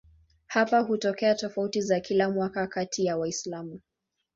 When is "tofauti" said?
1.35-1.81